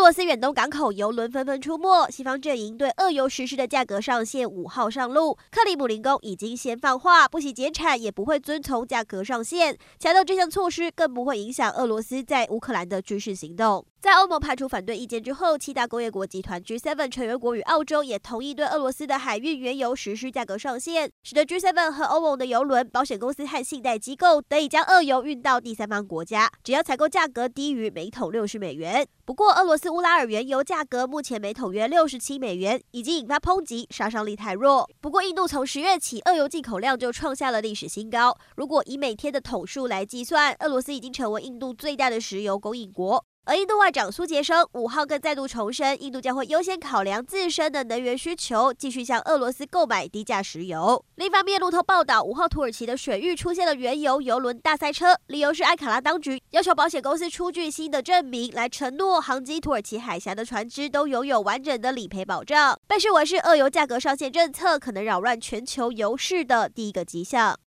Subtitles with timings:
[0.00, 5.36] 俄罗斯远东港口油轮纷纷出没，西方阵营对俄油实施的价格上限五号上路。
[5.50, 13.84] 克里姆林宫已经先放话，不惜减产也不会遵从价格上限，强调这项措施更不会影响俄罗斯在乌克兰的军事行动。
[14.00, 29.06] 在欧盟排除反对意见之后，七大工业国集团 G7 成员国与澳洲也同意对俄罗斯的海运原油实施价格上限，使得 G7 和欧盟的油轮、保险公司和信贷机构得以将俄油运到第三方国家，只要采购价格低于每桶六十美元。
[29.26, 34.88] 不过，俄罗斯乌拉尔原油价格目前每桶约六十七美元，已经引发抨击，杀伤力太弱。
[35.00, 38.36] 不过，印度从十月起，俄油进口量就创下了历史新高。
[38.56, 43.24] 如果以每天的桶数来计算，俄罗斯已经成为印度最大的石油供应国。
[43.46, 51.04] 而印度外长苏杰生五号更再度重申，印度将会优先考量自身的能源需求，继续向俄罗斯购买低价石油。
[51.16, 62.78] 另一方面，路透报道，五号土耳其的水域出现了原油油轮大塞车，理由是安卡拉当局要求保险公司出具新的证明，来承诺航经土耳其海峡的船只都拥有完整的理赔保障。
[62.86, 67.58] 被视为是俄油价格上限政策可能扰乱全球油市的第一个迹象。